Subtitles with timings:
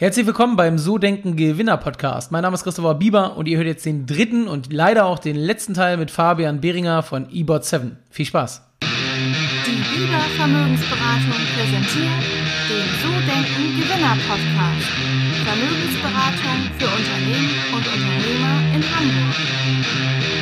[0.00, 2.30] Herzlich willkommen beim So Denken Gewinner Podcast.
[2.30, 5.34] Mein Name ist Christopher Bieber und ihr hört jetzt den dritten und leider auch den
[5.34, 7.96] letzten Teil mit Fabian Behringer von eBot7.
[8.08, 8.62] Viel Spaß.
[8.80, 12.22] Die Bieber Vermögensberatung präsentiert
[12.68, 14.86] den So Denken Gewinner Podcast.
[15.44, 20.37] Vermögensberatung für Unternehmen und Unternehmer in Hamburg.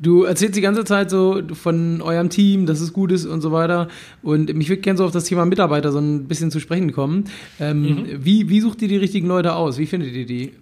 [0.00, 3.50] Du erzählst die ganze Zeit so von eurem Team, dass es gut ist und so
[3.50, 3.88] weiter.
[4.22, 7.24] Und mich würde gerne so auf das Thema Mitarbeiter so ein bisschen zu sprechen kommen.
[7.58, 8.06] Ähm, mhm.
[8.20, 9.78] wie, wie sucht ihr die richtigen Leute aus?
[9.78, 10.52] Wie findet ihr die?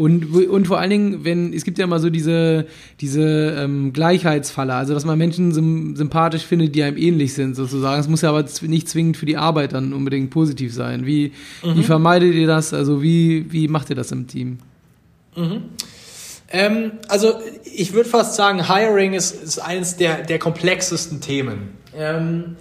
[0.00, 2.64] Und, und vor allen Dingen, wenn, es gibt ja immer so diese,
[3.02, 8.00] diese ähm, Gleichheitsfalle, also dass man Menschen sim, sympathisch findet, die einem ähnlich sind, sozusagen.
[8.00, 11.04] Es muss ja aber nicht zwingend für die Arbeit dann unbedingt positiv sein.
[11.04, 11.76] Wie, mhm.
[11.76, 12.72] wie vermeidet ihr das?
[12.72, 14.56] Also wie, wie macht ihr das im Team?
[15.36, 15.64] Mhm.
[16.50, 21.78] Ähm, also ich würde fast sagen, Hiring ist, ist eines der, der komplexesten Themen.
[21.96, 22.56] Ähm,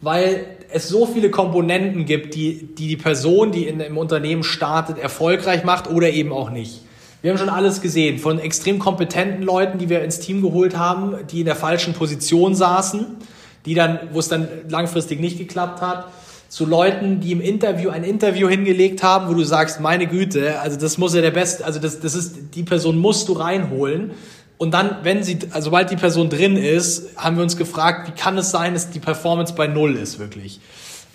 [0.00, 4.98] weil es so viele Komponenten gibt, die die, die Person, die in, im Unternehmen startet,
[4.98, 6.82] erfolgreich macht oder eben auch nicht.
[7.20, 11.16] Wir haben schon alles gesehen, von extrem kompetenten Leuten, die wir ins Team geholt haben,
[11.30, 13.06] die in der falschen Position saßen,
[13.66, 16.12] die dann, wo es dann langfristig nicht geklappt hat,
[16.48, 20.78] zu Leuten, die im Interview ein Interview hingelegt haben, wo du sagst, meine Güte, also
[20.78, 24.12] das muss ja der Beste, also das, das ist, die Person musst du reinholen.
[24.56, 28.20] Und dann, wenn sie, also sobald die Person drin ist, haben wir uns gefragt, wie
[28.20, 30.60] kann es sein, dass die Performance bei Null ist, wirklich.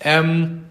[0.00, 0.62] Ähm,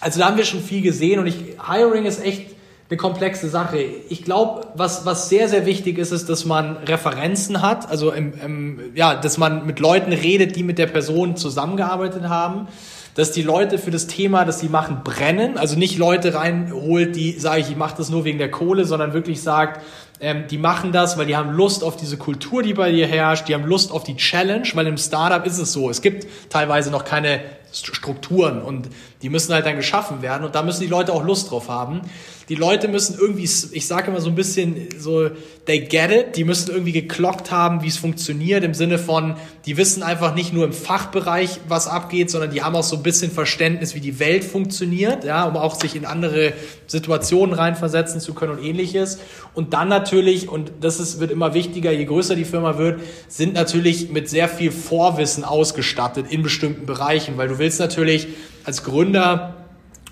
[0.00, 1.36] also da haben wir schon viel gesehen und ich,
[1.68, 2.54] Hiring ist echt
[2.88, 3.78] eine komplexe Sache.
[4.08, 8.32] Ich glaube, was, was sehr, sehr wichtig ist, ist, dass man Referenzen hat, also im,
[8.40, 12.68] im, ja, dass man mit Leuten redet, die mit der Person zusammengearbeitet haben
[13.16, 15.58] dass die Leute für das Thema, das sie machen, brennen.
[15.58, 19.14] Also nicht Leute reinholt, die sage ich, ich mache das nur wegen der Kohle, sondern
[19.14, 19.82] wirklich sagt,
[20.20, 23.48] ähm, die machen das, weil die haben Lust auf diese Kultur, die bei dir herrscht,
[23.48, 26.90] die haben Lust auf die Challenge, weil im Startup ist es so, es gibt teilweise
[26.90, 27.40] noch keine
[27.72, 28.88] Strukturen und
[29.22, 32.02] die müssen halt dann geschaffen werden und da müssen die Leute auch Lust drauf haben
[32.48, 35.30] die Leute müssen irgendwie, ich sage immer so ein bisschen so,
[35.64, 39.34] they get it, die müssen irgendwie geklockt haben, wie es funktioniert, im Sinne von,
[39.66, 43.02] die wissen einfach nicht nur im Fachbereich, was abgeht, sondern die haben auch so ein
[43.02, 46.52] bisschen Verständnis, wie die Welt funktioniert, ja, um auch sich in andere
[46.86, 49.18] Situationen reinversetzen zu können und ähnliches.
[49.54, 53.54] Und dann natürlich, und das ist, wird immer wichtiger, je größer die Firma wird, sind
[53.54, 58.28] natürlich mit sehr viel Vorwissen ausgestattet in bestimmten Bereichen, weil du willst natürlich
[58.62, 59.55] als Gründer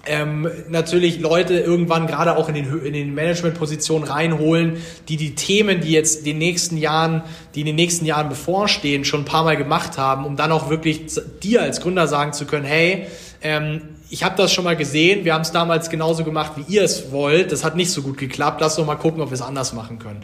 [0.06, 4.78] ähm, natürlich Leute irgendwann gerade auch in den, in den Managementpositionen reinholen,
[5.08, 7.22] die die Themen, die jetzt in den nächsten Jahren,
[7.54, 10.70] die in den nächsten Jahren bevorstehen, schon ein paar Mal gemacht haben, um dann auch
[10.70, 11.02] wirklich
[11.42, 13.06] dir als Gründer sagen zu können, hey,
[13.42, 16.82] ähm, ich habe das schon mal gesehen, wir haben es damals genauso gemacht, wie ihr
[16.82, 19.42] es wollt, das hat nicht so gut geklappt, lass doch mal gucken, ob wir es
[19.42, 20.22] anders machen können.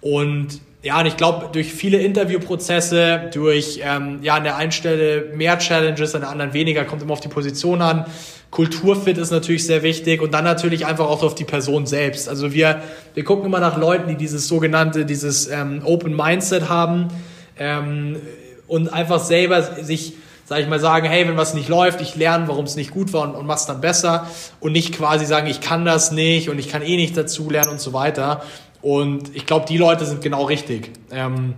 [0.00, 5.30] Und ja, und ich glaube, durch viele Interviewprozesse, durch ähm, ja an der einen Stelle
[5.34, 8.06] mehr Challenges, an der anderen weniger, kommt immer auf die Position an.
[8.50, 12.28] Kulturfit ist natürlich sehr wichtig und dann natürlich einfach auch auf die Person selbst.
[12.28, 12.82] Also wir,
[13.14, 17.08] wir gucken immer nach Leuten, die dieses sogenannte, dieses ähm, Open Mindset haben
[17.58, 18.16] ähm,
[18.66, 20.14] und einfach selber sich,
[20.46, 23.12] sag ich mal, sagen, hey, wenn was nicht läuft, ich lerne, warum es nicht gut
[23.12, 24.26] war und, und mach's dann besser
[24.58, 27.70] und nicht quasi sagen, ich kann das nicht und ich kann eh nicht dazu lernen
[27.70, 28.42] und so weiter.
[28.82, 30.90] Und ich glaube, die Leute sind genau richtig.
[31.12, 31.54] Ähm,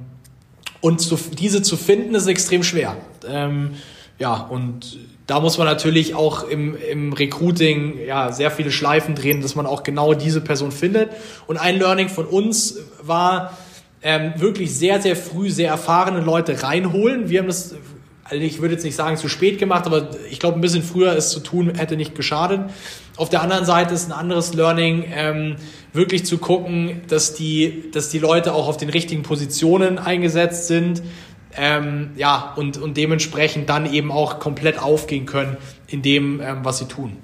[0.83, 2.97] und zu, diese zu finden ist extrem schwer.
[3.27, 3.77] Ähm,
[4.19, 9.41] ja, und da muss man natürlich auch im, im Recruiting ja, sehr viele Schleifen drehen,
[9.41, 11.11] dass man auch genau diese Person findet.
[11.47, 13.57] Und ein Learning von uns war,
[14.03, 17.29] ähm, wirklich sehr, sehr früh sehr erfahrene Leute reinholen.
[17.29, 17.75] Wir haben das,
[18.25, 21.17] also ich würde jetzt nicht sagen zu spät gemacht, aber ich glaube, ein bisschen früher
[21.17, 22.63] es zu tun, hätte nicht geschadet.
[23.17, 25.57] Auf der anderen Seite ist ein anderes Learning, ähm,
[25.93, 31.03] wirklich zu gucken, dass die, dass die Leute auch auf den richtigen Positionen eingesetzt sind,
[31.57, 36.79] ähm, ja, und, und dementsprechend dann eben auch komplett aufgehen können in dem, ähm, was
[36.79, 37.17] sie tun.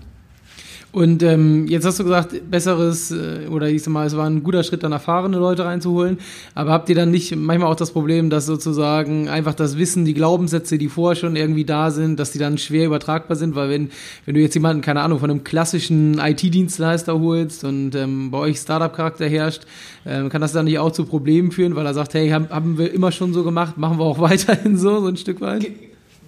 [0.91, 4.43] Und ähm, jetzt hast du gesagt, besseres, äh, oder ich sag mal, es war ein
[4.43, 6.19] guter Schritt, dann erfahrene Leute reinzuholen.
[6.55, 10.15] Aber habt ihr dann nicht manchmal auch das Problem, dass sozusagen einfach das Wissen, die
[10.15, 13.55] Glaubenssätze, die vorher schon irgendwie da sind, dass die dann schwer übertragbar sind?
[13.55, 13.91] Weil wenn,
[14.25, 18.57] wenn du jetzt jemanden, keine Ahnung, von einem klassischen IT-Dienstleister holst und ähm, bei euch
[18.57, 19.67] Startup-Charakter herrscht,
[20.07, 22.79] ähm, kann das dann nicht auch zu Problemen führen, weil er sagt, hey, haben, haben
[22.79, 25.67] wir immer schon so gemacht, machen wir auch weiterhin so, so ein Stück weit?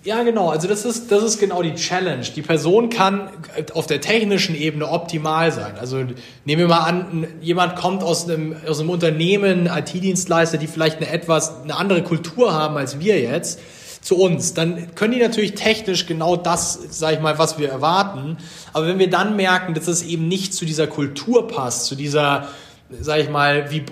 [0.02, 0.48] Ja, genau.
[0.48, 2.24] Also das ist, das ist genau die Challenge.
[2.34, 3.28] Die Person kann
[3.74, 5.74] auf der technischen Ebene optimal sein.
[5.78, 6.16] Also nehmen
[6.46, 11.62] wir mal an, jemand kommt aus einem, aus einem Unternehmen, IT-Dienstleister, die vielleicht eine etwas,
[11.62, 13.60] eine andere Kultur haben als wir jetzt,
[14.00, 14.54] zu uns.
[14.54, 18.38] Dann können die natürlich technisch genau das, sag ich mal, was wir erwarten.
[18.72, 22.48] Aber wenn wir dann merken, dass es eben nicht zu dieser Kultur passt, zu dieser,
[22.88, 23.84] sag ich mal, wie,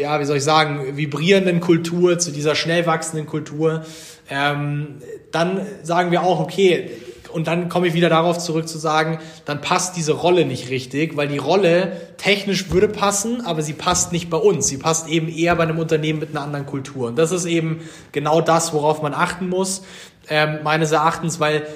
[0.00, 3.84] ja, wie soll ich sagen, vibrierenden Kultur, zu dieser schnell wachsenden Kultur,
[4.30, 4.96] ähm,
[5.30, 6.90] dann sagen wir auch, okay,
[7.30, 11.16] und dann komme ich wieder darauf zurück zu sagen, dann passt diese Rolle nicht richtig,
[11.16, 14.68] weil die Rolle technisch würde passen, aber sie passt nicht bei uns.
[14.68, 17.08] Sie passt eben eher bei einem Unternehmen mit einer anderen Kultur.
[17.08, 17.80] Und das ist eben
[18.12, 19.82] genau das, worauf man achten muss,
[20.30, 21.66] ähm, meines Erachtens, weil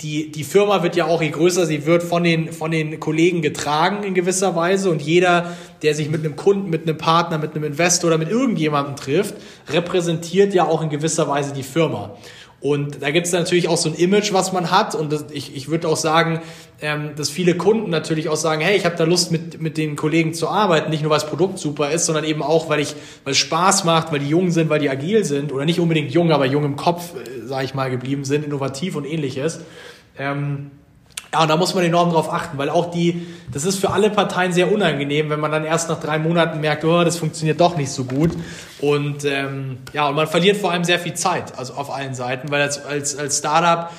[0.00, 3.42] die, die Firma wird ja auch, je größer sie wird, von den, von den Kollegen
[3.42, 4.90] getragen in gewisser Weise.
[4.90, 8.30] Und jeder, der sich mit einem Kunden, mit einem Partner, mit einem Investor oder mit
[8.30, 9.34] irgendjemandem trifft,
[9.68, 12.16] repräsentiert ja auch in gewisser Weise die Firma.
[12.68, 14.96] Und da gibt es natürlich auch so ein Image, was man hat.
[14.96, 16.40] Und das, ich, ich würde auch sagen,
[16.80, 19.94] ähm, dass viele Kunden natürlich auch sagen, hey, ich habe da Lust, mit, mit den
[19.94, 20.90] Kollegen zu arbeiten.
[20.90, 23.84] Nicht nur, weil das Produkt super ist, sondern eben auch, weil, ich, weil es Spaß
[23.84, 25.52] macht, weil die jung sind, weil die agil sind.
[25.52, 28.96] Oder nicht unbedingt jung, aber jung im Kopf, äh, sage ich mal, geblieben sind, innovativ
[28.96, 29.60] und ähnliches.
[30.18, 30.72] Ähm,
[31.36, 34.08] ja, und da muss man enorm drauf achten, weil auch die, das ist für alle
[34.08, 37.76] Parteien sehr unangenehm, wenn man dann erst nach drei Monaten merkt, oh, das funktioniert doch
[37.76, 38.30] nicht so gut.
[38.80, 42.50] Und ähm, ja, und man verliert vor allem sehr viel Zeit, also auf allen Seiten,
[42.50, 43.90] weil als, als, als Startup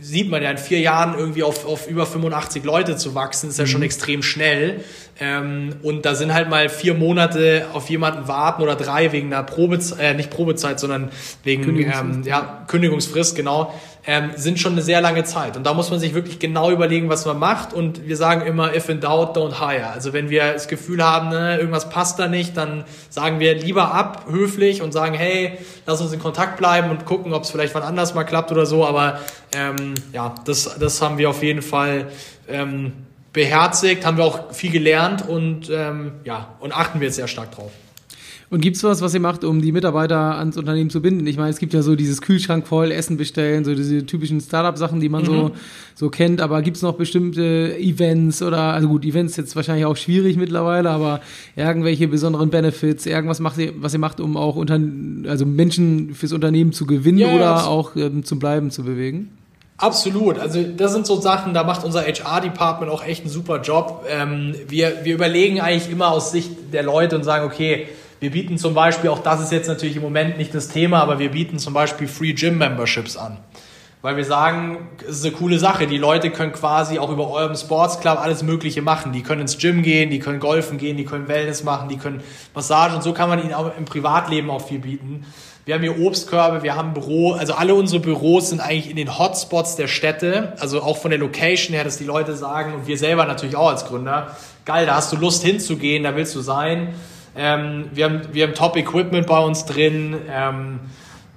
[0.00, 3.58] sieht man ja in vier Jahren irgendwie auf, auf über 85 Leute zu wachsen, ist
[3.58, 3.86] ja schon mhm.
[3.86, 4.84] extrem schnell.
[5.18, 9.44] Ähm, und da sind halt mal vier Monate auf jemanden warten oder drei wegen einer
[9.44, 11.10] Probezeit, äh, nicht Probezeit, sondern
[11.44, 13.72] wegen Kündigungsfrist, ähm, ja, Kündigungsfrist, genau,
[14.04, 15.56] ähm, sind schon eine sehr lange Zeit.
[15.56, 17.72] Und da muss man sich wirklich genau überlegen, was man macht.
[17.72, 19.90] Und wir sagen immer, if in doubt, don't hire.
[19.90, 23.94] Also wenn wir das Gefühl haben, ne, irgendwas passt da nicht, dann sagen wir lieber
[23.94, 27.74] ab, höflich und sagen, hey, lass uns in Kontakt bleiben und gucken, ob es vielleicht
[27.74, 28.84] wann anders mal klappt oder so.
[28.84, 29.20] Aber
[29.54, 32.10] ähm, ja, das, das haben wir auf jeden Fall
[32.48, 32.92] ähm,
[33.32, 37.52] beherzigt, haben wir auch viel gelernt und ähm, ja, und achten wir jetzt sehr stark
[37.52, 37.70] drauf.
[38.52, 41.26] Und gibt's was, was ihr macht, um die Mitarbeiter ans Unternehmen zu binden?
[41.26, 45.00] Ich meine, es gibt ja so dieses Kühlschrank voll, Essen bestellen, so diese typischen Startup-Sachen,
[45.00, 45.26] die man mhm.
[45.26, 45.50] so,
[45.94, 46.42] so kennt.
[46.42, 51.22] Aber gibt's noch bestimmte Events oder, also gut, Events jetzt wahrscheinlich auch schwierig mittlerweile, aber
[51.56, 54.78] irgendwelche besonderen Benefits, irgendwas macht ihr, was ihr macht, um auch unter,
[55.30, 59.30] also Menschen fürs Unternehmen zu gewinnen ja, oder ja, auch ähm, zum Bleiben zu bewegen?
[59.78, 60.38] Absolut.
[60.38, 64.04] Also das sind so Sachen, da macht unser HR-Department auch echt einen super Job.
[64.10, 67.88] Ähm, wir, wir überlegen eigentlich immer aus Sicht der Leute und sagen, okay,
[68.22, 71.18] wir bieten zum Beispiel, auch das ist jetzt natürlich im Moment nicht das Thema, aber
[71.18, 73.38] wir bieten zum Beispiel Free Gym Memberships an.
[74.00, 75.88] Weil wir sagen, es ist eine coole Sache.
[75.88, 79.12] Die Leute können quasi auch über eurem Sports Club alles Mögliche machen.
[79.12, 82.22] Die können ins Gym gehen, die können golfen gehen, die können Wellness machen, die können
[82.54, 85.26] Massage und so kann man ihnen auch im Privatleben auch viel bieten.
[85.64, 89.18] Wir haben hier Obstkörbe, wir haben Büro, also alle unsere Büros sind eigentlich in den
[89.18, 92.98] Hotspots der Städte, also auch von der Location her, dass die Leute sagen und wir
[92.98, 96.94] selber natürlich auch als Gründer, geil, da hast du Lust hinzugehen, da willst du sein.
[97.36, 100.16] Ähm, wir, haben, wir haben Top-Equipment bei uns drin.
[100.30, 100.80] Ähm,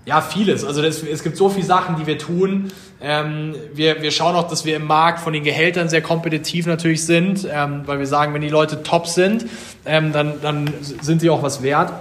[0.05, 0.63] ja, vieles.
[0.63, 2.71] Also das, es gibt so viele Sachen, die wir tun.
[3.01, 7.05] Ähm, wir, wir schauen auch, dass wir im Markt von den Gehältern sehr kompetitiv natürlich
[7.05, 9.45] sind, ähm, weil wir sagen, wenn die Leute top sind,
[9.85, 11.91] ähm, dann, dann sind sie auch was wert.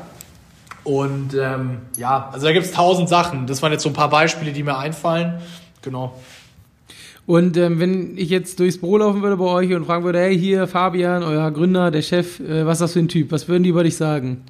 [0.84, 3.46] Und ähm, ja, also da gibt es tausend Sachen.
[3.46, 5.40] Das waren jetzt so ein paar Beispiele, die mir einfallen.
[5.80, 6.14] Genau.
[7.26, 10.38] Und ähm, wenn ich jetzt durchs Büro laufen würde bei euch und fragen würde, hey,
[10.38, 13.32] hier Fabian, euer Gründer, der Chef, äh, was ist das für ein Typ?
[13.32, 14.44] Was würden die über dich sagen?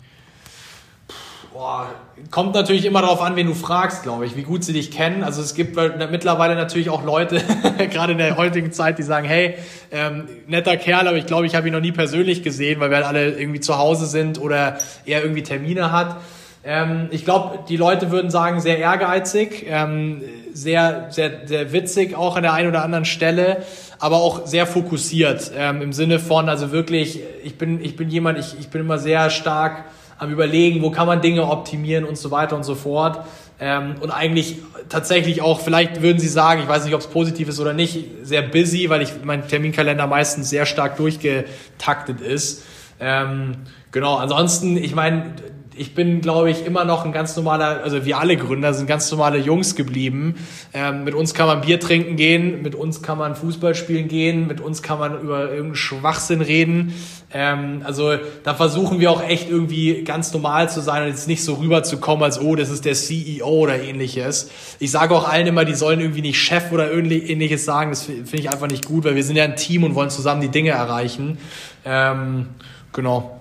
[1.52, 1.86] Boah,
[2.32, 5.22] kommt natürlich immer darauf an, wen du fragst, glaube ich, wie gut sie dich kennen.
[5.22, 7.40] Also es gibt mittlerweile natürlich auch Leute,
[7.90, 9.54] gerade in der heutigen Zeit, die sagen, hey,
[9.92, 12.96] ähm, netter Kerl, aber ich glaube, ich habe ihn noch nie persönlich gesehen, weil wir
[12.96, 16.16] halt alle irgendwie zu Hause sind oder er irgendwie Termine hat.
[16.64, 20.22] Ähm, ich glaube, die Leute würden sagen, sehr ehrgeizig, ähm,
[20.54, 23.64] sehr, sehr, sehr witzig auch an der einen oder anderen Stelle,
[23.98, 28.38] aber auch sehr fokussiert ähm, im Sinne von, also wirklich, ich bin, ich bin jemand,
[28.38, 29.84] ich, ich bin immer sehr stark
[30.16, 33.26] am Überlegen, wo kann man Dinge optimieren und so weiter und so fort.
[33.60, 34.58] Ähm, und eigentlich
[34.88, 38.06] tatsächlich auch, vielleicht würden Sie sagen, ich weiß nicht, ob es positiv ist oder nicht,
[38.22, 42.62] sehr busy, weil ich mein Terminkalender meistens sehr stark durchgetaktet ist.
[43.00, 43.56] Ähm,
[43.90, 45.34] genau, ansonsten, ich meine,
[45.76, 49.10] ich bin, glaube ich, immer noch ein ganz normaler, also wir alle Gründer sind ganz
[49.10, 50.36] normale Jungs geblieben.
[50.72, 54.46] Ähm, mit uns kann man Bier trinken gehen, mit uns kann man Fußball spielen gehen,
[54.46, 56.94] mit uns kann man über irgendeinen Schwachsinn reden.
[57.32, 58.14] Ähm, also
[58.44, 62.22] da versuchen wir auch echt irgendwie ganz normal zu sein und jetzt nicht so rüberzukommen,
[62.22, 64.50] als oh, das ist der CEO oder ähnliches.
[64.78, 67.90] Ich sage auch allen immer, die sollen irgendwie nicht Chef oder ähnliches sagen.
[67.90, 70.40] Das finde ich einfach nicht gut, weil wir sind ja ein Team und wollen zusammen
[70.40, 71.38] die Dinge erreichen.
[71.84, 72.48] Ähm,
[72.92, 73.33] genau.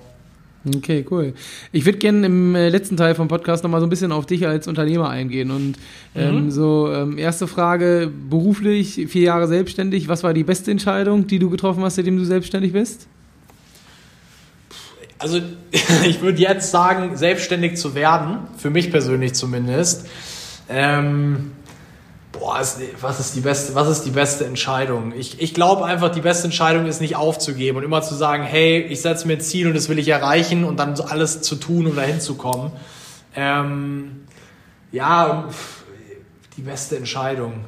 [0.65, 1.33] Okay, cool.
[1.73, 4.47] Ich würde gerne im äh, letzten Teil vom Podcast nochmal so ein bisschen auf dich
[4.47, 5.51] als Unternehmer eingehen.
[5.51, 5.75] Und
[6.15, 6.51] ähm, mhm.
[6.51, 11.49] so, ähm, erste Frage, beruflich, vier Jahre selbstständig, was war die beste Entscheidung, die du
[11.49, 13.07] getroffen hast, seitdem du selbstständig bist?
[15.19, 15.41] Also
[16.05, 20.07] ich würde jetzt sagen, selbstständig zu werden, für mich persönlich zumindest.
[20.69, 21.51] Ähm,
[22.33, 22.59] boah,
[23.01, 25.13] was ist die beste, was ist die beste Entscheidung?
[25.15, 28.81] Ich, ich glaube einfach, die beste Entscheidung ist nicht aufzugeben und immer zu sagen, hey,
[28.81, 31.55] ich setze mir ein Ziel und das will ich erreichen und dann so alles zu
[31.55, 32.73] tun, um dahin zu kommen.
[33.35, 34.25] Ähm,
[34.91, 35.47] ja,
[36.57, 37.65] die beste Entscheidung.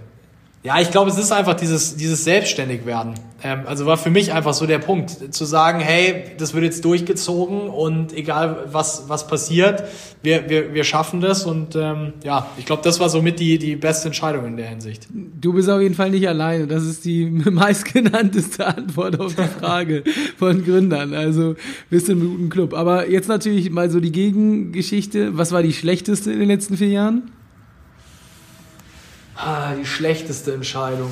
[0.65, 3.13] Ja, ich glaube, es ist einfach dieses, dieses Selbstständigwerden.
[3.43, 6.83] Ähm, also war für mich einfach so der Punkt, zu sagen, hey, das wird jetzt
[6.83, 9.83] durchgezogen und egal was, was passiert,
[10.23, 11.45] wir, wir, wir schaffen das.
[11.45, 15.07] Und ähm, ja, ich glaube, das war somit die, die beste Entscheidung in der Hinsicht.
[15.39, 16.65] Du bist auf jeden Fall nicht alleine.
[16.65, 20.03] Das ist die meistgenannteste Antwort auf die Frage
[20.35, 21.13] von Gründern.
[21.13, 21.55] Also
[21.91, 22.73] bist du im guten Club.
[22.73, 25.37] Aber jetzt natürlich mal so die Gegengeschichte.
[25.37, 27.34] Was war die schlechteste in den letzten vier Jahren?
[29.37, 31.11] Ah, die schlechteste Entscheidung.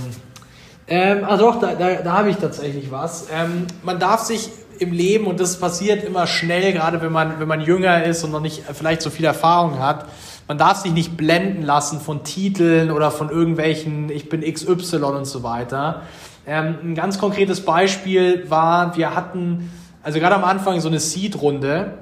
[0.88, 3.28] Ähm, also doch, da, da, da habe ich tatsächlich was.
[3.32, 4.50] Ähm, man darf sich
[4.80, 8.32] im Leben, und das passiert immer schnell, gerade wenn man, wenn man jünger ist und
[8.32, 10.08] noch nicht vielleicht so viel Erfahrung hat,
[10.48, 15.26] man darf sich nicht blenden lassen von Titeln oder von irgendwelchen, ich bin XY und
[15.26, 16.02] so weiter.
[16.46, 21.94] Ähm, ein ganz konkretes Beispiel war, wir hatten, also gerade am Anfang so eine Seed-Runde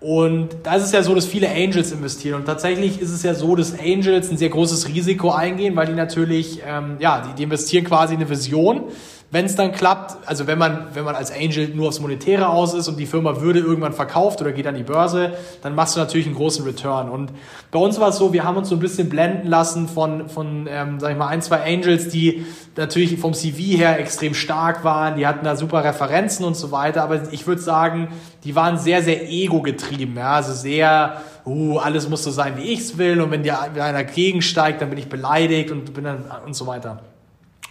[0.00, 2.36] und da ist es ja so, dass viele Angels investieren.
[2.36, 5.94] Und tatsächlich ist es ja so, dass Angels ein sehr großes Risiko eingehen, weil die
[5.94, 8.84] natürlich, ähm, ja, die, die investieren quasi in eine Vision
[9.30, 12.72] wenn es dann klappt, also wenn man, wenn man als Angel nur aufs Monetäre aus
[12.72, 16.00] ist und die Firma würde irgendwann verkauft oder geht an die Börse, dann machst du
[16.00, 17.10] natürlich einen großen Return.
[17.10, 17.32] Und
[17.70, 20.66] bei uns war es so, wir haben uns so ein bisschen blenden lassen von, von
[20.70, 25.16] ähm, sag ich mal, ein, zwei Angels, die natürlich vom CV her extrem stark waren,
[25.16, 28.08] die hatten da super Referenzen und so weiter, aber ich würde sagen,
[28.44, 32.80] die waren sehr, sehr ego-getrieben, ja, also sehr, uh, alles muss so sein, wie ich
[32.80, 36.54] es will und wenn dir einer gegensteigt, dann bin ich beleidigt und bin dann und
[36.54, 37.02] so weiter.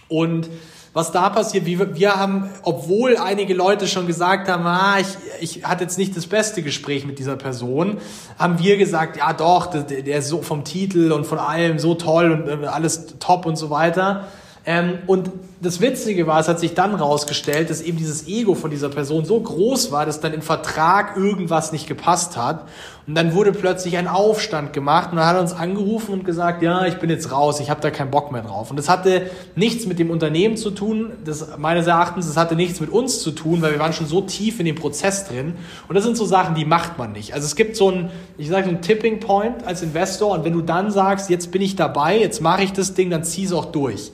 [0.08, 0.48] Und
[0.92, 5.64] was da passiert, wir, wir haben, obwohl einige Leute schon gesagt haben, ah, ich, ich
[5.64, 7.98] hatte jetzt nicht das beste Gespräch mit dieser Person,
[8.38, 11.94] haben wir gesagt, ja doch, der, der ist so vom Titel und von allem so
[11.94, 14.26] toll und alles top und so weiter.
[14.68, 15.30] Ähm, und
[15.62, 19.24] das Witzige war, es hat sich dann rausgestellt, dass eben dieses Ego von dieser Person
[19.24, 22.68] so groß war, dass dann im Vertrag irgendwas nicht gepasst hat.
[23.06, 26.60] Und dann wurde plötzlich ein Aufstand gemacht und dann hat er uns angerufen und gesagt,
[26.60, 28.68] ja, ich bin jetzt raus, ich habe da keinen Bock mehr drauf.
[28.68, 32.78] Und das hatte nichts mit dem Unternehmen zu tun, das meines Erachtens, das hatte nichts
[32.78, 35.54] mit uns zu tun, weil wir waren schon so tief in dem Prozess drin.
[35.88, 37.32] Und das sind so Sachen, die macht man nicht.
[37.32, 40.52] Also es gibt so ein, ich sage so ein Tipping Point als Investor und wenn
[40.52, 43.54] du dann sagst, jetzt bin ich dabei, jetzt mache ich das Ding, dann zieh es
[43.54, 44.12] auch durch.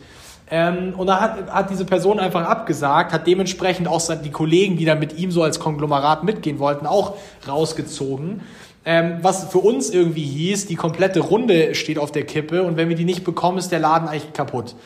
[0.56, 4.84] Ähm, und da hat, hat diese Person einfach abgesagt, hat dementsprechend auch die Kollegen, die
[4.84, 7.14] da mit ihm so als Konglomerat mitgehen wollten, auch
[7.48, 8.42] rausgezogen.
[8.84, 12.88] Ähm, was für uns irgendwie hieß, die komplette Runde steht auf der Kippe und wenn
[12.88, 14.76] wir die nicht bekommen, ist der Laden eigentlich kaputt.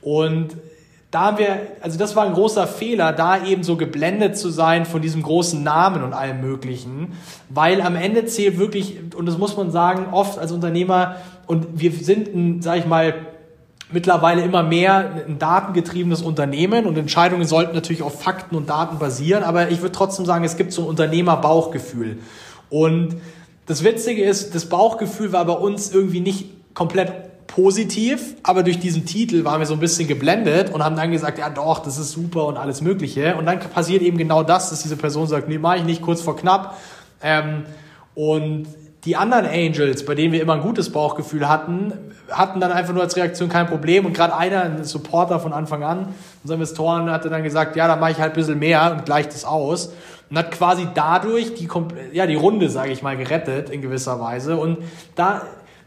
[0.00, 0.56] Und
[1.10, 4.86] da haben wir, also das war ein großer Fehler, da eben so geblendet zu sein
[4.86, 7.12] von diesem großen Namen und allem Möglichen,
[7.50, 11.92] weil am Ende zählt wirklich, und das muss man sagen, oft als Unternehmer, und wir
[11.92, 13.12] sind ein, sag ich mal,
[13.92, 19.42] mittlerweile immer mehr ein datengetriebenes Unternehmen und Entscheidungen sollten natürlich auf Fakten und Daten basieren,
[19.42, 22.18] aber ich würde trotzdem sagen, es gibt so ein Unternehmerbauchgefühl.
[22.68, 23.16] Und
[23.66, 29.06] das Witzige ist, das Bauchgefühl war bei uns irgendwie nicht komplett positiv, aber durch diesen
[29.06, 32.12] Titel waren wir so ein bisschen geblendet und haben dann gesagt, ja doch, das ist
[32.12, 33.36] super und alles Mögliche.
[33.36, 36.20] Und dann passiert eben genau das, dass diese Person sagt, nee, mach ich nicht, kurz
[36.20, 36.76] vor knapp.
[37.22, 37.64] Ähm,
[38.14, 38.66] und
[39.04, 41.92] die anderen Angels, bei denen wir immer ein gutes Bauchgefühl hatten,
[42.30, 44.04] hatten dann einfach nur als Reaktion kein Problem.
[44.04, 47.96] Und gerade einer, ein Supporter von Anfang an, unser Investoren, hatte dann gesagt, ja, da
[47.96, 49.92] mache ich halt ein bisschen mehr und gleicht es aus.
[50.28, 51.68] Und hat quasi dadurch die,
[52.12, 54.58] ja, die Runde, sage ich mal, gerettet in gewisser Weise.
[54.58, 54.78] Und
[55.14, 55.42] da,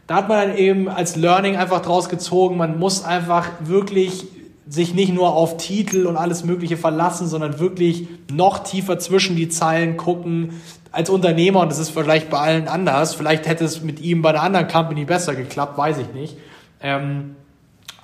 [0.06, 4.26] da hat man dann eben als Learning einfach draus gezogen, man muss einfach wirklich
[4.66, 9.48] sich nicht nur auf Titel und alles Mögliche verlassen, sondern wirklich noch tiefer zwischen die
[9.48, 10.60] Zeilen gucken,
[10.94, 14.30] als Unternehmer, und das ist vielleicht bei allen anders, vielleicht hätte es mit ihm bei
[14.30, 16.36] einer anderen Company besser geklappt, weiß ich nicht.
[16.80, 17.36] Ähm,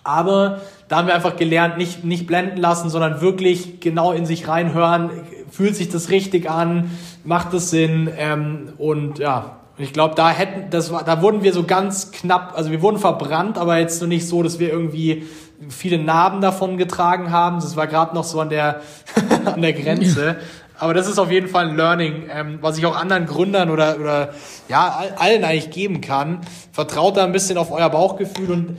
[0.02, 4.48] aber da haben wir einfach gelernt, nicht, nicht blenden lassen, sondern wirklich genau in sich
[4.48, 5.10] reinhören,
[5.50, 6.90] fühlt sich das richtig an,
[7.24, 11.52] macht es Sinn ähm, und ja, ich glaube, da hätten, das war, da wurden wir
[11.52, 15.24] so ganz knapp, also wir wurden verbrannt, aber jetzt noch nicht so, dass wir irgendwie
[15.68, 17.60] viele Narben davon getragen haben.
[17.60, 18.80] Das war gerade noch so an der,
[19.44, 20.36] an der Grenze.
[20.80, 24.00] Aber das ist auf jeden Fall ein Learning, ähm, was ich auch anderen Gründern oder,
[24.00, 24.30] oder
[24.68, 26.40] ja, allen eigentlich geben kann.
[26.72, 28.78] Vertraut da ein bisschen auf euer Bauchgefühl und,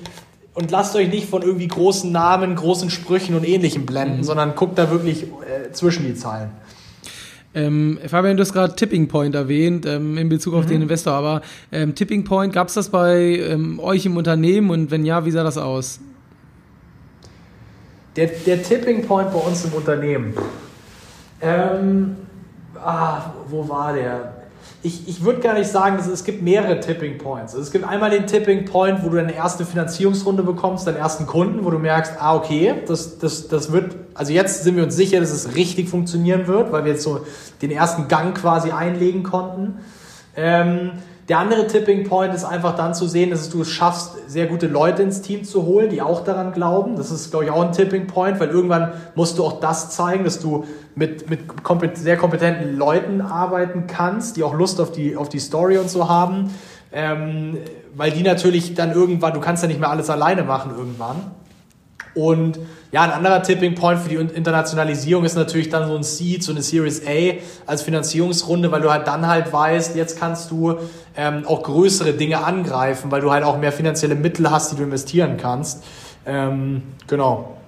[0.55, 4.23] und lasst euch nicht von irgendwie großen Namen, großen Sprüchen und ähnlichem blenden, mhm.
[4.23, 6.49] sondern guckt da wirklich äh, zwischen die Zeilen.
[7.53, 10.69] Ähm, Fabian, du hast gerade Tipping Point erwähnt ähm, in Bezug auf mhm.
[10.69, 11.41] den Investor, aber
[11.71, 15.31] ähm, Tipping Point, gab es das bei ähm, euch im Unternehmen und wenn ja, wie
[15.31, 15.99] sah das aus?
[18.15, 20.33] Der, der Tipping Point bei uns im Unternehmen.
[21.41, 22.17] Ähm,
[22.83, 24.33] ah, wo war der?
[24.83, 27.53] Ich, ich würde gar nicht sagen, es gibt mehrere Tipping Points.
[27.53, 31.63] Es gibt einmal den Tipping Point, wo du deine erste Finanzierungsrunde bekommst, deinen ersten Kunden,
[31.63, 35.19] wo du merkst, ah, okay, das, das, das wird, also jetzt sind wir uns sicher,
[35.19, 37.25] dass es richtig funktionieren wird, weil wir jetzt so
[37.61, 39.79] den ersten Gang quasi einlegen konnten.
[40.35, 40.93] Ähm,
[41.31, 44.67] Der andere Tipping Point ist einfach dann zu sehen, dass du es schaffst, sehr gute
[44.67, 46.97] Leute ins Team zu holen, die auch daran glauben.
[46.97, 50.25] Das ist, glaube ich, auch ein Tipping Point, weil irgendwann musst du auch das zeigen,
[50.25, 55.29] dass du mit, mit sehr kompetenten Leuten arbeiten kannst, die auch Lust auf die, auf
[55.29, 56.53] die Story und so haben.
[56.91, 57.59] Ähm,
[57.95, 61.31] weil die natürlich dann irgendwann, du kannst ja nicht mehr alles alleine machen irgendwann.
[62.13, 62.59] Und
[62.91, 66.51] ja, ein anderer Tipping Point für die Internationalisierung ist natürlich dann so ein Seed, so
[66.51, 70.75] eine Series A als Finanzierungsrunde, weil du halt dann halt weißt, jetzt kannst du
[71.15, 74.83] ähm, auch größere Dinge angreifen, weil du halt auch mehr finanzielle Mittel hast, die du
[74.83, 75.83] investieren kannst.
[76.25, 77.60] Ähm, genau.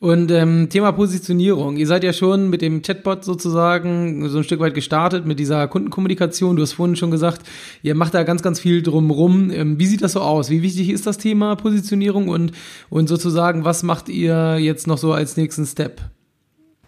[0.00, 1.76] Und ähm, Thema Positionierung.
[1.76, 5.66] Ihr seid ja schon mit dem Chatbot sozusagen so ein Stück weit gestartet mit dieser
[5.66, 6.54] Kundenkommunikation.
[6.54, 7.42] Du hast vorhin schon gesagt,
[7.82, 9.50] ihr macht da ganz, ganz viel drumrum.
[9.50, 10.50] Ähm, wie sieht das so aus?
[10.50, 12.52] Wie wichtig ist das Thema Positionierung und,
[12.90, 16.00] und sozusagen, was macht ihr jetzt noch so als nächsten Step?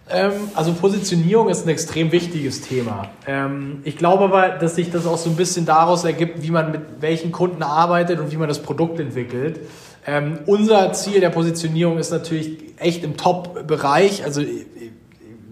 [0.08, 3.10] Ähm, also Positionierung ist ein extrem wichtiges Thema.
[3.26, 6.70] Ähm, ich glaube aber, dass sich das auch so ein bisschen daraus ergibt, wie man
[6.70, 9.60] mit welchen Kunden arbeitet und wie man das Produkt entwickelt.
[10.06, 14.42] Ähm, unser Ziel der Positionierung ist natürlich echt im Top-Bereich, also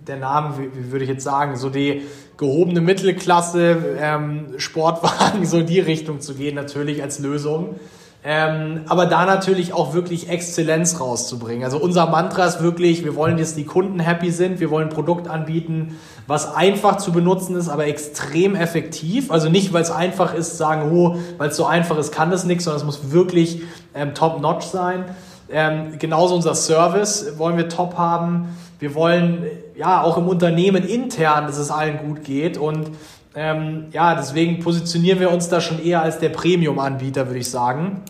[0.06, 2.02] der Name, wie, wie, würde ich jetzt sagen, so die
[2.36, 7.76] gehobene Mittelklasse, ähm, Sportwagen, so in die Richtung zu gehen, natürlich als Lösung.
[8.24, 11.64] Ähm, aber da natürlich auch wirklich Exzellenz rauszubringen.
[11.64, 14.94] Also unser Mantra ist wirklich, wir wollen, dass die Kunden happy sind, wir wollen ein
[14.94, 15.96] Produkt anbieten,
[16.28, 19.30] was einfach zu benutzen ist, aber extrem effektiv.
[19.32, 22.44] Also nicht, weil es einfach ist, sagen, oh, weil es so einfach ist, kann das
[22.44, 23.62] nichts, sondern es muss wirklich
[23.94, 25.06] ähm, top-notch sein.
[25.50, 28.50] Ähm, genauso unser Service wollen wir top haben.
[28.78, 32.90] Wir wollen ja auch im Unternehmen intern, dass es allen gut geht und
[33.34, 38.02] ähm, ja, deswegen positionieren wir uns da schon eher als der Premium-Anbieter, würde ich sagen.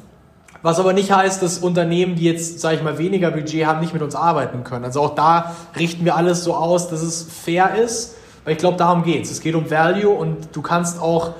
[0.63, 3.93] Was aber nicht heißt, dass Unternehmen, die jetzt, sage ich mal, weniger Budget haben, nicht
[3.93, 4.85] mit uns arbeiten können.
[4.85, 8.77] Also auch da richten wir alles so aus, dass es fair ist, weil ich glaube,
[8.77, 9.31] darum geht es.
[9.31, 11.35] Es geht um Value und du kannst auch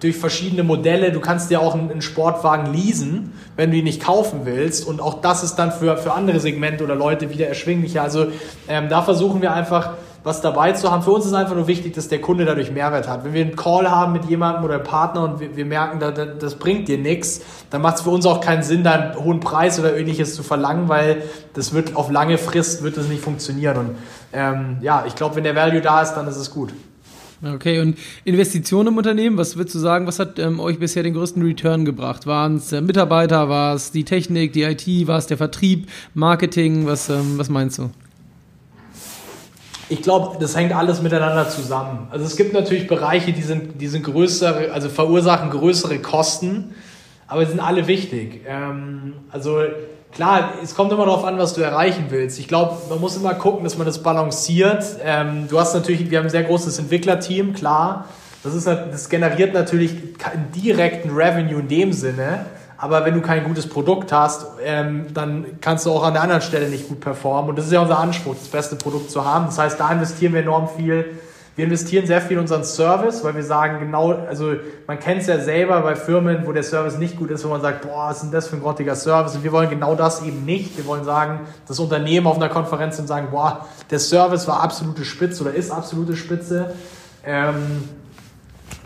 [0.00, 4.40] durch verschiedene Modelle, du kannst dir auch einen Sportwagen leasen, wenn du ihn nicht kaufen
[4.44, 4.86] willst.
[4.86, 8.02] Und auch das ist dann für, für andere Segmente oder Leute wieder erschwinglicher.
[8.02, 8.26] Also
[8.68, 9.94] ähm, da versuchen wir einfach
[10.24, 11.02] was dabei zu haben.
[11.02, 13.24] Für uns ist einfach nur wichtig, dass der Kunde dadurch Mehrwert hat.
[13.24, 16.14] Wenn wir einen Call haben mit jemandem oder einem Partner und wir, wir merken, das,
[16.38, 17.40] das bringt dir nichts,
[17.70, 20.42] dann macht es für uns auch keinen Sinn, da einen hohen Preis oder ähnliches zu
[20.42, 21.22] verlangen, weil
[21.54, 23.76] das wird auf lange Frist wird das nicht funktionieren.
[23.76, 23.90] Und
[24.32, 26.72] ähm, ja, ich glaube, wenn der Value da ist, dann ist es gut.
[27.40, 31.14] Okay, und Investitionen im Unternehmen, was würdest du sagen, was hat ähm, euch bisher den
[31.14, 32.26] größten Return gebracht?
[32.26, 36.86] Waren es äh, Mitarbeiter, war es die Technik, die IT, war es der Vertrieb, Marketing,
[36.86, 37.90] was, ähm, was meinst du?
[39.90, 42.08] Ich glaube, das hängt alles miteinander zusammen.
[42.10, 46.74] Also es gibt natürlich Bereiche, die sind, die sind größere, also verursachen größere Kosten,
[47.26, 48.42] aber sind alle wichtig.
[48.46, 49.62] Ähm, also
[50.12, 52.38] klar, es kommt immer darauf an, was du erreichen willst.
[52.38, 54.84] Ich glaube, man muss immer gucken, dass man das balanciert.
[55.02, 58.06] Ähm, du hast natürlich, wir haben ein sehr großes Entwicklerteam, klar.
[58.44, 59.92] Das, ist, das generiert natürlich
[60.24, 62.46] einen direkten Revenue in dem Sinne.
[62.80, 66.42] Aber wenn du kein gutes Produkt hast, ähm, dann kannst du auch an der anderen
[66.42, 67.50] Stelle nicht gut performen.
[67.50, 69.46] Und das ist ja unser Anspruch, das beste Produkt zu haben.
[69.46, 71.18] Das heißt, da investieren wir enorm viel.
[71.56, 74.52] Wir investieren sehr viel in unseren Service, weil wir sagen, genau, also
[74.86, 77.60] man kennt es ja selber bei Firmen, wo der Service nicht gut ist, wo man
[77.60, 79.34] sagt, boah, was ist denn das für ein grottiger Service?
[79.34, 80.76] Und wir wollen genau das eben nicht.
[80.76, 85.04] Wir wollen sagen, das Unternehmen auf einer Konferenz und sagen, boah, der Service war absolute
[85.04, 86.74] Spitze oder ist absolute Spitze.
[87.26, 87.88] Ähm,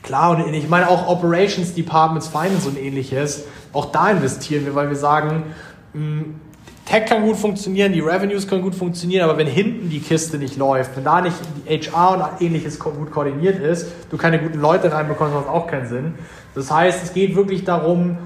[0.02, 4.88] klar, und ich meine auch Operations Departments, Finance und ähnliches auch da investieren wir, weil
[4.88, 5.44] wir sagen,
[5.92, 6.40] hm,
[6.84, 10.56] Tech kann gut funktionieren, die Revenues können gut funktionieren, aber wenn hinten die Kiste nicht
[10.56, 11.36] läuft, wenn da nicht
[11.66, 16.14] HR und ähnliches gut koordiniert ist, du keine guten Leute reinbekommst, macht auch keinen Sinn.
[16.54, 18.18] Das heißt, es geht wirklich darum,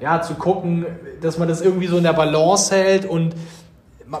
[0.00, 0.86] ja, zu gucken,
[1.22, 3.34] dass man das irgendwie so in der Balance hält und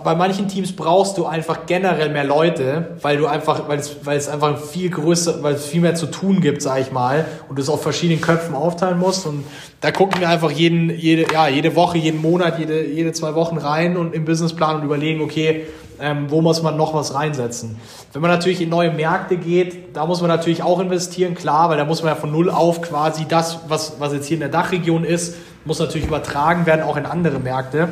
[0.02, 4.16] bei manchen Teams brauchst du einfach generell mehr Leute, weil du einfach, weil es, weil
[4.16, 7.56] es einfach viel größer, weil es viel mehr zu tun gibt, sag ich mal, und
[7.56, 9.26] du es auf verschiedenen Köpfen aufteilen musst.
[9.26, 9.44] Und
[9.80, 13.58] da gucken wir einfach jeden, jede, ja, jede Woche, jeden Monat, jede, jede zwei Wochen
[13.58, 15.66] rein und im Businessplan und überlegen, okay,
[16.00, 17.76] ähm, wo muss man noch was reinsetzen.
[18.12, 21.76] Wenn man natürlich in neue Märkte geht, da muss man natürlich auch investieren, klar, weil
[21.76, 24.48] da muss man ja von null auf quasi das, was, was jetzt hier in der
[24.48, 27.88] Dachregion ist, muss natürlich übertragen werden, auch in andere Märkte.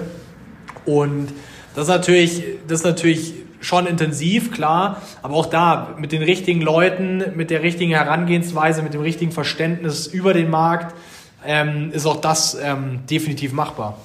[0.84, 1.28] Und
[1.74, 6.60] das ist natürlich, das ist natürlich schon intensiv, klar, aber auch da mit den richtigen
[6.60, 10.94] Leuten, mit der richtigen Herangehensweise, mit dem richtigen Verständnis über den Markt,
[11.46, 13.96] ähm, ist auch das ähm, definitiv machbar.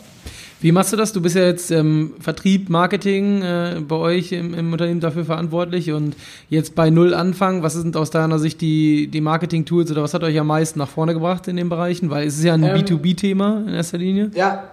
[0.59, 1.13] Wie machst du das?
[1.13, 5.91] Du bist ja jetzt ähm, Vertrieb, Marketing äh, bei euch im, im, Unternehmen dafür verantwortlich
[5.91, 6.15] und
[6.49, 7.61] jetzt bei Null anfangen.
[7.61, 10.89] Was sind aus deiner Sicht die, die Marketing-Tools oder was hat euch am meisten nach
[10.89, 12.09] vorne gebracht in den Bereichen?
[12.09, 14.31] Weil es ist ja ein ähm, B2B-Thema in erster Linie.
[14.33, 14.63] Ja,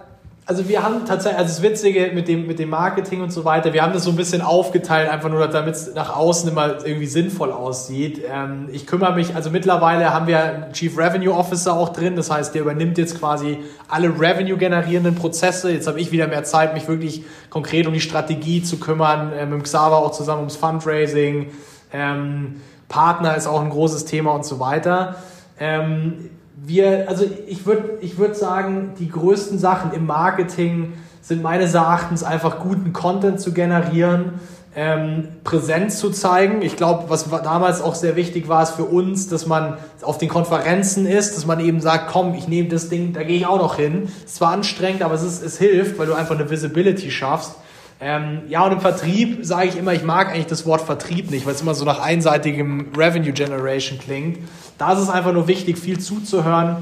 [0.47, 3.73] also wir haben tatsächlich, also das Witzige mit dem, mit dem Marketing und so weiter,
[3.73, 7.07] wir haben das so ein bisschen aufgeteilt, einfach nur, damit es nach außen immer irgendwie
[7.07, 8.21] sinnvoll aussieht.
[8.31, 12.29] Ähm, ich kümmere mich, also mittlerweile haben wir einen Chief Revenue Officer auch drin, das
[12.29, 15.71] heißt, der übernimmt jetzt quasi alle Revenue-generierenden Prozesse.
[15.71, 19.47] Jetzt habe ich wieder mehr Zeit, mich wirklich konkret um die Strategie zu kümmern, äh,
[19.47, 21.47] mit Xaver auch zusammen ums Fundraising.
[21.91, 25.15] Ähm, Partner ist auch ein großes Thema und so weiter.
[25.59, 26.29] Ähm,
[26.67, 32.23] wir, also ich würde ich würd sagen, die größten Sachen im Marketing sind meines Erachtens
[32.23, 34.33] einfach guten Content zu generieren,
[34.75, 36.61] ähm, Präsenz zu zeigen.
[36.61, 40.29] Ich glaube, was damals auch sehr wichtig war, ist für uns, dass man auf den
[40.29, 43.57] Konferenzen ist, dass man eben sagt, komm, ich nehme das Ding, da gehe ich auch
[43.57, 44.09] noch hin.
[44.25, 47.55] Es war anstrengend, aber es, ist, es hilft, weil du einfach eine Visibility schaffst.
[48.01, 51.45] Ähm, ja, und im Vertrieb sage ich immer, ich mag eigentlich das Wort Vertrieb nicht,
[51.45, 54.39] weil es immer so nach einseitigem Revenue Generation klingt.
[54.77, 56.77] Da ist es einfach nur wichtig, viel zuzuhören,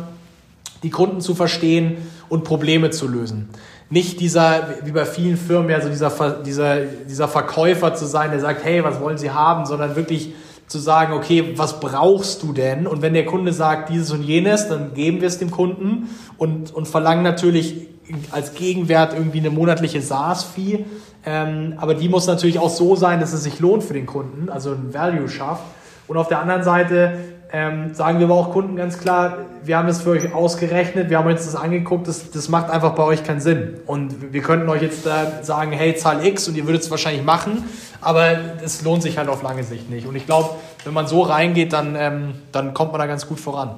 [0.81, 1.97] die Kunden zu verstehen
[2.29, 3.49] und Probleme zu lösen.
[3.91, 6.09] Nicht dieser, wie bei vielen Firmen, ja, so dieser,
[6.43, 10.33] dieser, dieser Verkäufer zu sein, der sagt, hey, was wollen Sie haben, sondern wirklich
[10.65, 12.87] zu sagen, okay, was brauchst du denn?
[12.87, 16.73] Und wenn der Kunde sagt dieses und jenes, dann geben wir es dem Kunden und,
[16.73, 17.87] und verlangen natürlich
[18.31, 20.85] als Gegenwert irgendwie eine monatliche SaaS-Fee.
[21.25, 24.49] Ähm, aber die muss natürlich auch so sein, dass es sich lohnt für den Kunden,
[24.49, 25.63] also ein Value schafft.
[26.07, 27.17] Und auf der anderen Seite
[27.55, 31.19] ähm, sagen wir aber auch Kunden ganz klar, wir haben es für euch ausgerechnet, wir
[31.19, 33.75] haben uns das angeguckt, das, das macht einfach bei euch keinen Sinn.
[33.85, 37.23] Und wir könnten euch jetzt da sagen, hey, zahl X und ihr würdet es wahrscheinlich
[37.23, 37.63] machen,
[38.01, 40.07] aber es lohnt sich halt auf lange Sicht nicht.
[40.07, 40.49] Und ich glaube,
[40.83, 43.75] wenn man so reingeht, dann, ähm, dann kommt man da ganz gut voran.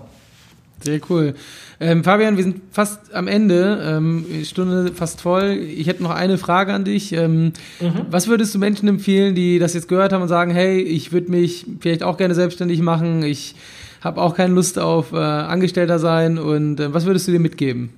[0.83, 1.33] Sehr cool.
[1.79, 5.51] Ähm, Fabian, wir sind fast am Ende, ähm, Stunde fast voll.
[5.53, 7.11] Ich hätte noch eine Frage an dich.
[7.13, 8.05] Ähm, mhm.
[8.09, 11.31] Was würdest du Menschen empfehlen, die das jetzt gehört haben und sagen, hey, ich würde
[11.31, 13.55] mich vielleicht auch gerne selbstständig machen, ich
[14.01, 17.89] habe auch keine Lust auf äh, Angestellter sein und äh, was würdest du dir mitgeben?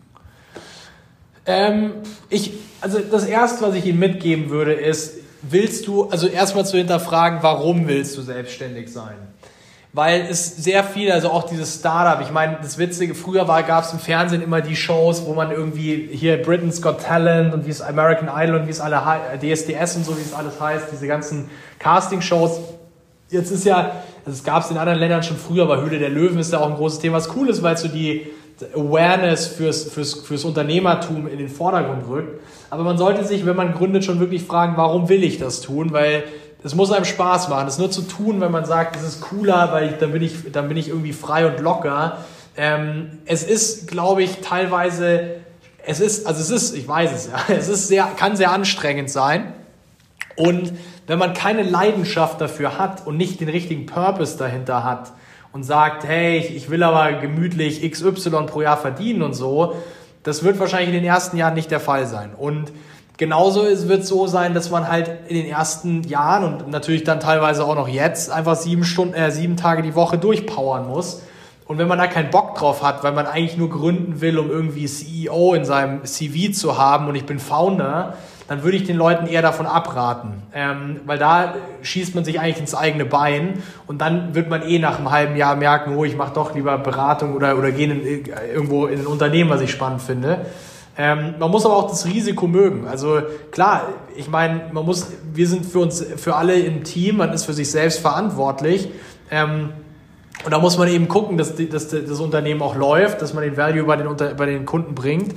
[1.46, 1.92] Ähm,
[2.30, 6.78] ich, also das erste, was ich ihm mitgeben würde, ist, willst du, also erstmal zu
[6.78, 9.16] hinterfragen, warum willst du selbstständig sein?
[9.94, 13.94] Weil es sehr viel, also auch dieses Startup, ich meine, das Witzige, früher gab es
[13.94, 17.82] im Fernsehen immer die Shows, wo man irgendwie hier Britain's Got Talent und wie es
[17.82, 19.02] American Idol und wie es alle,
[19.42, 22.60] DSDS und so, wie es alles heißt, diese ganzen Casting-Shows.
[23.30, 23.92] Jetzt ist ja,
[24.26, 26.60] also es gab es in anderen Ländern schon früher, aber Höhle der Löwen ist ja
[26.60, 28.28] auch ein großes Thema, was cool ist, weil so die
[28.74, 32.42] Awareness fürs, fürs, fürs Unternehmertum in den Vordergrund rückt.
[32.70, 35.92] Aber man sollte sich, wenn man gründet, schon wirklich fragen, warum will ich das tun?
[35.92, 36.24] Weil
[36.68, 37.66] es muss einem Spaß machen.
[37.68, 40.52] Es nur zu tun, wenn man sagt, es ist cooler, weil ich, dann, bin ich,
[40.52, 42.18] dann bin ich irgendwie frei und locker.
[42.58, 45.38] Ähm, es ist, glaube ich, teilweise,
[45.86, 49.10] es ist, also es ist, ich weiß es ja, es ist sehr, kann sehr anstrengend
[49.10, 49.54] sein.
[50.36, 50.74] Und
[51.08, 55.14] wenn man keine Leidenschaft dafür hat und nicht den richtigen Purpose dahinter hat
[55.54, 59.78] und sagt, hey, ich, ich will aber gemütlich XY pro Jahr verdienen und so,
[60.24, 62.32] das wird wahrscheinlich in den ersten Jahren nicht der Fall sein.
[62.36, 62.74] Und
[63.18, 67.20] Genauso wird es so sein, dass man halt in den ersten Jahren und natürlich dann
[67.20, 71.24] teilweise auch noch jetzt einfach sieben Stunden, äh, sieben Tage die Woche durchpowern muss.
[71.66, 74.52] Und wenn man da keinen Bock drauf hat, weil man eigentlich nur gründen will, um
[74.52, 78.14] irgendwie CEO in seinem CV zu haben und ich bin Founder,
[78.48, 80.44] dann würde ich den Leuten eher davon abraten.
[80.54, 84.80] Ähm, weil da schießt man sich eigentlich ins eigene Bein und dann wird man eh
[84.80, 88.26] nach einem halben Jahr merken, oh, ich mache doch lieber Beratung oder, oder gehe in,
[88.54, 90.46] irgendwo in ein Unternehmen, was ich spannend finde.
[90.98, 92.88] Ähm, man muss aber auch das Risiko mögen.
[92.88, 97.34] Also klar, ich meine, man muss, wir sind für uns, für alle im Team, man
[97.34, 98.90] ist für sich selbst verantwortlich.
[99.30, 99.70] Ähm,
[100.44, 103.44] und da muss man eben gucken, dass, die, dass das Unternehmen auch läuft, dass man
[103.44, 105.36] den Value bei den, bei den Kunden bringt.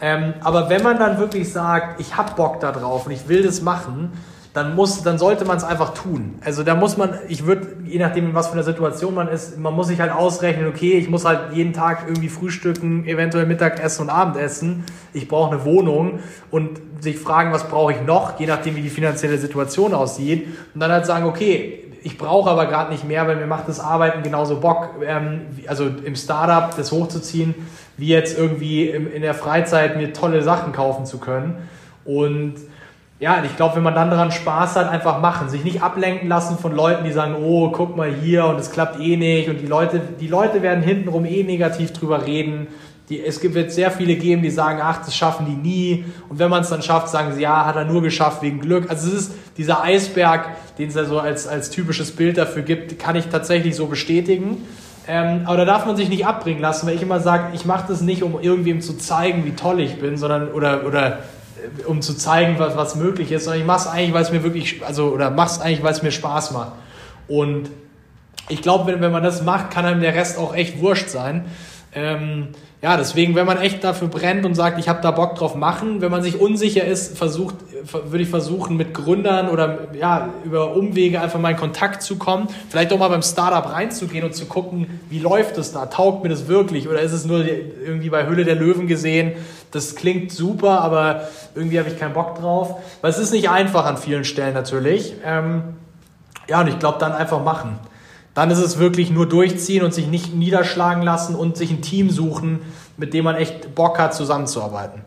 [0.00, 3.42] Ähm, aber wenn man dann wirklich sagt, ich habe Bock da drauf und ich will
[3.42, 4.12] das machen,
[4.54, 6.38] dann muss, dann sollte man es einfach tun.
[6.44, 9.74] Also da muss man, ich würde, je nachdem, was für eine Situation man ist, man
[9.74, 14.10] muss sich halt ausrechnen, okay, ich muss halt jeden Tag irgendwie frühstücken, eventuell Mittagessen und
[14.10, 14.84] Abendessen.
[15.12, 16.20] Ich brauche eine Wohnung
[16.50, 20.46] und sich fragen, was brauche ich noch, je nachdem, wie die finanzielle Situation aussieht.
[20.74, 23.80] Und dann halt sagen, okay, ich brauche aber gerade nicht mehr, weil mir macht das
[23.80, 27.54] Arbeiten genauso Bock, ähm, also im Startup das hochzuziehen,
[27.96, 31.68] wie jetzt irgendwie in der Freizeit mir tolle Sachen kaufen zu können.
[32.04, 32.54] Und
[33.20, 35.48] ja, ich glaube, wenn man dann daran Spaß hat, einfach machen.
[35.48, 39.00] Sich nicht ablenken lassen von Leuten, die sagen, oh, guck mal hier und es klappt
[39.00, 39.48] eh nicht.
[39.48, 42.68] Und die Leute, die Leute werden hintenrum eh negativ drüber reden.
[43.08, 46.04] Die, es wird sehr viele geben, die sagen, ach, das schaffen die nie.
[46.28, 48.88] Und wenn man es dann schafft, sagen sie, ja, hat er nur geschafft wegen Glück.
[48.88, 53.00] Also es ist dieser Eisberg, den es ja so als, als typisches Bild dafür gibt,
[53.00, 54.64] kann ich tatsächlich so bestätigen.
[55.08, 57.86] Ähm, aber da darf man sich nicht abbringen lassen, weil ich immer sage, ich mache
[57.88, 61.20] das nicht, um irgendwem zu zeigen, wie toll ich bin, sondern oder, oder
[61.86, 64.42] um zu zeigen, was, was möglich ist, sondern ich mache es eigentlich, weil es mir
[64.42, 66.72] wirklich, also, oder mache es eigentlich, weil es mir Spaß macht.
[67.26, 67.70] Und
[68.48, 71.46] ich glaube, wenn, wenn man das macht, kann einem der Rest auch echt wurscht sein.
[71.94, 72.48] Ähm,
[72.80, 76.00] ja, deswegen, wenn man echt dafür brennt und sagt, ich habe da Bock drauf machen,
[76.00, 77.56] wenn man sich unsicher ist, versucht,
[77.92, 82.46] würde ich versuchen, mit Gründern oder ja, über Umwege einfach mal in Kontakt zu kommen.
[82.68, 85.86] Vielleicht auch mal beim Startup reinzugehen und zu gucken, wie läuft es da?
[85.86, 86.88] Taugt mir das wirklich?
[86.88, 89.32] Oder ist es nur irgendwie bei Hülle der Löwen gesehen?
[89.72, 91.22] Das klingt super, aber
[91.56, 92.76] irgendwie habe ich keinen Bock drauf.
[93.00, 95.14] Weil es ist nicht einfach an vielen Stellen natürlich.
[95.24, 95.62] Ähm,
[96.48, 97.80] ja, und ich glaube, dann einfach machen
[98.38, 102.08] dann ist es wirklich nur durchziehen und sich nicht niederschlagen lassen und sich ein Team
[102.08, 102.60] suchen,
[102.96, 105.02] mit dem man echt Bock hat, zusammenzuarbeiten.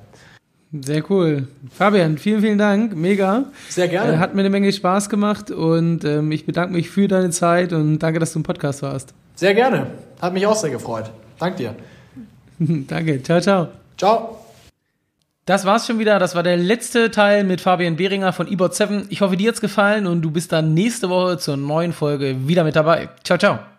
[0.74, 1.48] Sehr cool.
[1.74, 2.94] Fabian, vielen, vielen Dank.
[2.94, 3.46] Mega.
[3.70, 4.16] Sehr gerne.
[4.16, 7.72] Äh, hat mir eine Menge Spaß gemacht und ähm, ich bedanke mich für deine Zeit
[7.72, 9.14] und danke, dass du im Podcast warst.
[9.36, 9.88] Sehr gerne.
[10.22, 11.10] Hat mich auch sehr gefreut.
[11.40, 11.74] Dank dir.
[12.60, 13.24] danke.
[13.24, 13.70] Ciao, ciao.
[13.98, 14.41] Ciao.
[15.46, 16.20] Das war's schon wieder.
[16.20, 19.08] Das war der letzte Teil mit Fabian Behringer von eBot 7.
[19.10, 22.64] Ich hoffe, dir hat's gefallen und du bist dann nächste Woche zur neuen Folge wieder
[22.64, 23.10] mit dabei.
[23.24, 23.71] Ciao, ciao.